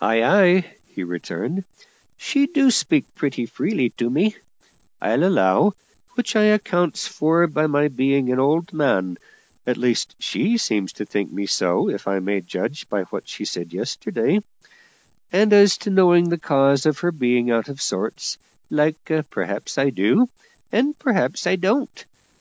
[0.00, 1.64] "Ay, ay," he returned;
[2.16, 4.34] "she do speak pretty free to me,
[5.00, 5.74] I'll allow;
[6.16, 9.18] which I accounts for by my being an old man
[9.68, 13.44] at least, she seems to think me so, if I may judge by what she
[13.44, 14.40] said yesterday;
[15.30, 18.36] and as to knowing the cause of her being out of sorts
[18.68, 20.28] like, perhaps I do,
[20.72, 22.04] and perhaps I don't.